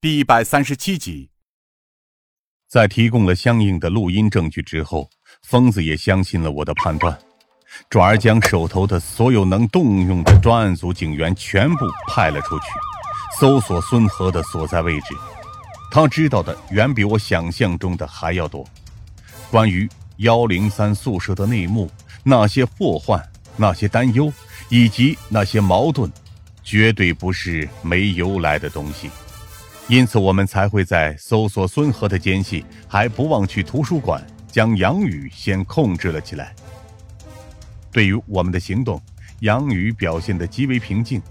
[0.00, 1.28] 第一百三十七集。
[2.68, 5.10] 在提供了相应的录音证据之后，
[5.42, 7.18] 疯子也相信了我的判断，
[7.90, 12.66] 转而将手头的所有能动用的专案组警员全部派了出去，
[13.40, 15.16] 搜索孙河的所在位置。
[15.90, 18.64] 他知道的远比我想象中的还要多，
[19.50, 21.90] 关于幺零三宿舍的内幕，
[22.22, 23.20] 那些祸患，
[23.56, 24.32] 那些担忧，
[24.68, 26.08] 以及那些矛盾。
[26.62, 29.10] 绝对不是没由来的东西，
[29.88, 36.54] 因此我们才会在搜索孙和的间隙，还不忘去图书馆将杨宇先控制了起来。
[37.90, 39.00] 对于我们的行动，
[39.40, 41.22] 杨宇表现得极为平静，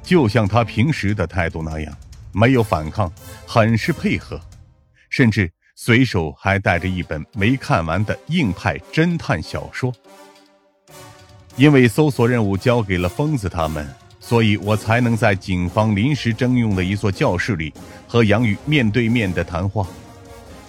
[0.00, 1.92] 就像他平时的态度那样，
[2.32, 3.12] 没有反抗，
[3.46, 4.40] 很是配合，
[5.10, 9.92] 甚至随手还带着一本没看完的硬派侦探小说。
[11.56, 13.92] 因为搜索任务交给了疯子他们。
[14.26, 17.70] 所以我才能在警方临时征用的一座教室里
[18.08, 19.86] 和杨宇面对面的谈话。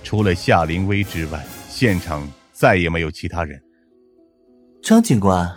[0.03, 3.57] 除了夏灵薇之外，现场再也没有其他人。
[4.83, 5.49] 张警官，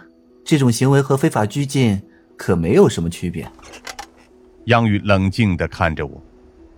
[0.44, 2.00] 这种行为和非法拘禁
[2.36, 3.50] 可没有什么区别。
[4.66, 6.22] 杨宇冷静地看着我：“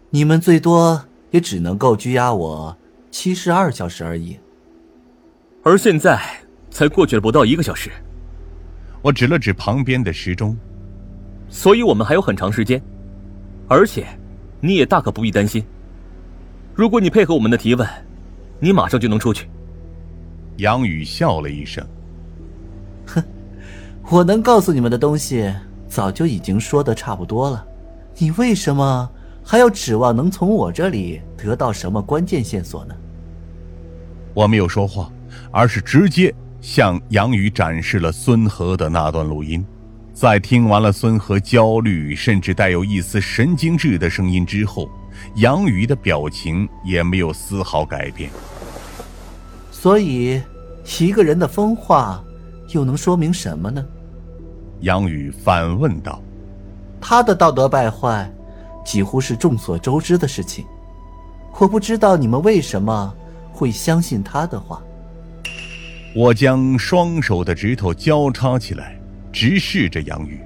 [0.08, 2.74] 你们最多也只能够拘押我
[3.10, 4.38] 七十二小时而已。
[5.62, 6.18] 而现在
[6.70, 7.90] 才过去了不到一个小时。”
[9.02, 10.56] 我指了指旁边的时钟。
[11.50, 12.80] 所以我们还有很长时间，
[13.68, 14.06] 而且，
[14.60, 15.62] 你也大可不必担心。
[16.74, 17.86] 如果你配合我们的提问，
[18.60, 19.48] 你马上就能出去。
[20.58, 21.84] 杨宇笑了一声
[23.06, 23.22] ：“哼，
[24.10, 25.52] 我能告诉你们的东西
[25.88, 27.66] 早就已经说的差不多了，
[28.16, 29.10] 你为什么
[29.42, 32.94] 还要指望能从我这里得到什么关键线索呢？”
[34.32, 35.10] 我没有说话，
[35.50, 39.64] 而是直接向杨宇展示了孙和的那段录音。
[40.20, 44.86] 在听完了孙和焦虑甚至带有一丝神经质的声音之后，
[45.36, 48.30] 杨宇的表情也没有丝毫改变。
[49.70, 50.38] 所以，
[50.98, 52.22] 一个人的疯话
[52.68, 53.82] 又能说明什么呢？
[54.80, 56.20] 杨宇反问道。
[57.00, 58.30] 他的道德败坏，
[58.84, 60.66] 几乎是众所周知的事情。
[61.58, 63.14] 我不知道你们为什么
[63.50, 64.82] 会相信他的话。
[66.14, 68.99] 我将双手的指头交叉起来。
[69.32, 70.40] 直视着杨宇，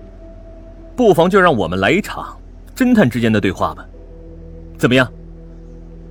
[0.96, 2.36] 不妨就让我们来一场
[2.74, 3.86] 侦探之间的对话吧。
[4.76, 5.10] 怎么样？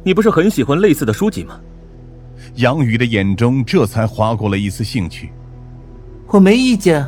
[0.04, 1.60] 你不是很喜欢类似的书籍吗？
[2.56, 5.32] 杨宇的眼中这才划过了一丝兴趣。
[6.28, 7.06] 我没意见，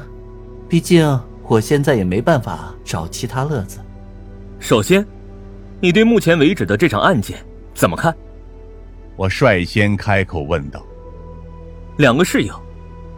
[0.70, 3.80] 毕竟我现在也没办法找其他乐子。
[4.60, 5.06] 首先，
[5.82, 7.38] 你对目前为止的这场案件
[7.74, 8.16] 怎么看？
[9.18, 10.82] 我率先开口问道。
[11.98, 12.54] 两个室友，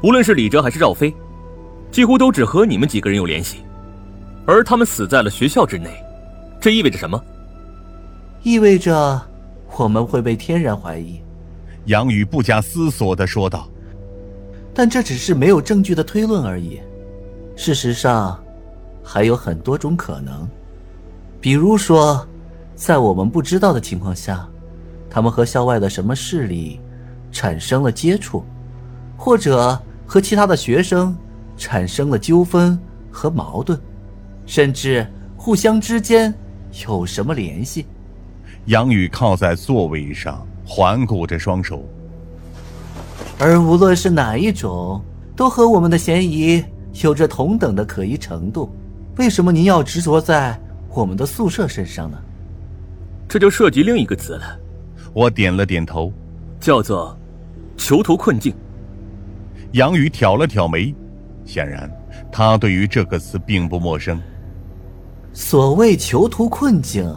[0.02, 1.14] 无论是李哲还是赵飞。
[1.92, 3.60] 几乎都只和你们几个人有联系，
[4.46, 6.04] 而他们死在了学校之内，
[6.60, 7.22] 这意味着什么？
[8.44, 9.22] 意味着
[9.78, 11.20] 我们会被天然怀疑。
[11.86, 13.68] 杨宇不假思索的说道。
[14.74, 16.80] 但这只是没有证据的推论而已。
[17.56, 18.40] 事实上，
[19.04, 20.48] 还有很多种可能，
[21.42, 22.24] 比如说，
[22.76, 24.48] 在我们不知道的情况下，
[25.10, 26.80] 他们和校外的什么势力
[27.32, 28.46] 产生了接触，
[29.18, 31.18] 或者和其他的学生。
[31.58, 32.80] 产生了纠纷
[33.12, 33.78] 和矛盾，
[34.46, 36.34] 甚至互相之间
[36.88, 37.86] 有什么联系？
[38.68, 41.84] 杨宇靠在座位上，环顾着双手。
[43.40, 45.02] 而无论是哪一种，
[45.36, 46.64] 都和我们的嫌疑
[47.04, 48.70] 有着同等的可疑程度。
[49.18, 52.18] 为什么您要执着在我们的宿舍身上呢？
[53.28, 54.60] 这就涉及另一个词了。
[55.14, 56.12] 我点了点头，
[56.60, 57.18] 叫做
[57.78, 58.54] “囚徒困境”。
[59.74, 60.94] 杨宇挑了挑眉。
[61.48, 61.90] 显然，
[62.32, 64.22] 他对于这个词并不陌生。
[65.32, 67.10] 所谓囚徒困境，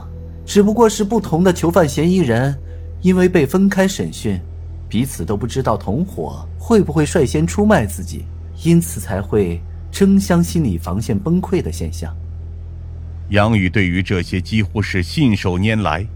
[0.46, 2.56] 只不过是不同的囚犯嫌疑人，
[3.02, 4.40] 因为被分开审讯，
[4.88, 8.24] 彼此都不知道同伙会不会率先出卖自己，
[8.62, 9.60] 因此才会
[9.90, 12.14] 争相心理防线崩溃的现象。
[13.30, 16.06] 杨宇对于这些几乎是信手拈来，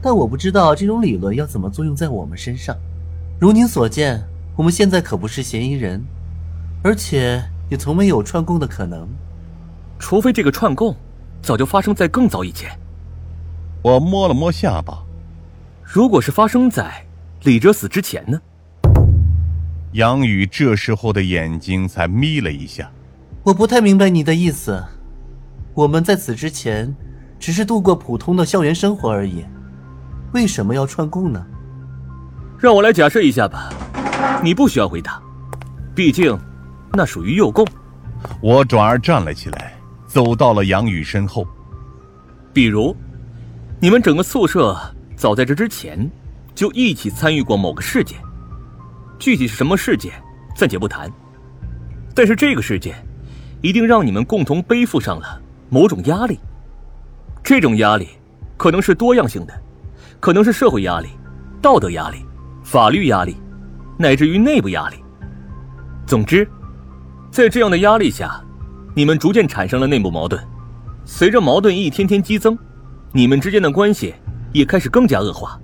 [0.00, 2.76] 但我不知道这种理论要怎么作用在我们身上。
[3.38, 4.22] 如您所见，
[4.56, 6.02] 我们现在可不是嫌疑人。
[6.82, 9.08] 而且也从没有串供的可能，
[9.98, 10.94] 除非这个串供
[11.40, 12.70] 早就发生在更早以前。
[13.82, 14.98] 我摸了摸下巴，
[15.84, 17.04] 如果是发生在
[17.44, 18.40] 李哲死之前呢？
[19.92, 22.90] 杨宇这时候的眼睛才眯了一下。
[23.44, 24.82] 我不太明白你的意思。
[25.74, 26.94] 我们在此之前
[27.38, 29.44] 只是度过普通的校园生活而已，
[30.32, 31.44] 为什么要串供呢？
[32.58, 33.70] 让我来假设一下吧。
[34.42, 35.22] 你不需要回答，
[35.94, 36.36] 毕竟。
[36.94, 37.66] 那属于诱供。
[38.40, 39.74] 我转而站了起来，
[40.06, 41.46] 走到了杨宇身后。
[42.52, 42.94] 比如，
[43.80, 44.76] 你们整个宿舍
[45.16, 46.10] 早在这之前
[46.54, 48.18] 就一起参与过某个事件，
[49.18, 50.12] 具体是什么事件
[50.54, 51.10] 暂且不谈。
[52.14, 52.94] 但是这个事件
[53.62, 55.40] 一定让你们共同背负上了
[55.70, 56.38] 某种压力。
[57.42, 58.08] 这种压力
[58.56, 59.62] 可能是多样性的，
[60.20, 61.08] 可能是社会压力、
[61.60, 62.18] 道德压力、
[62.62, 63.36] 法律压力，
[63.98, 64.96] 乃至于内部压力。
[66.06, 66.46] 总之，
[67.32, 68.38] 在这样的压力下，
[68.94, 70.38] 你们逐渐产生了内部矛盾。
[71.06, 72.56] 随着矛盾一天天激增，
[73.10, 74.14] 你们之间的关系
[74.52, 75.58] 也开始更加恶化，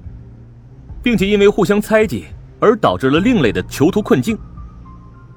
[1.03, 2.25] 并且因为互相猜忌
[2.59, 4.37] 而导致了另类的囚徒困境，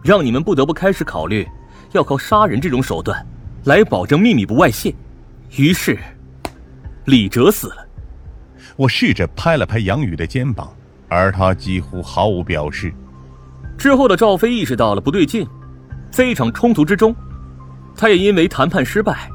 [0.02, 1.46] 让你们不得不开始考虑
[1.92, 3.28] 要靠杀人这种手段
[3.66, 4.96] 来保证秘密不外泄。
[5.58, 6.00] 于是，
[7.08, 7.86] 李哲死了。
[8.78, 10.74] 我试着拍了拍杨宇的肩膀，
[11.10, 12.94] 而他几乎毫无表示。
[13.78, 15.46] 之后的赵飞意识到了不对劲，
[16.12, 17.16] 在一场冲突之中，
[17.96, 19.30] 他也因为谈判失败。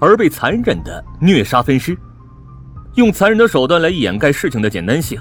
[0.00, 1.98] 而被残忍的虐杀分尸，
[2.94, 5.20] 用残忍的手段来掩盖事情的简单性，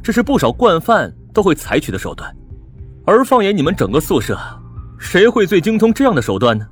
[0.00, 2.32] 这是不少惯犯都会采取的手段。
[3.04, 4.38] 而放眼你们整个宿舍，
[4.96, 6.64] 谁会最精通这样的手段呢？